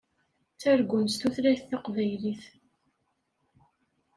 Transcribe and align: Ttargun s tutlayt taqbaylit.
Ttargun 0.53 1.05
s 1.13 1.15
tutlayt 1.21 1.61
taqbaylit. 1.69 2.43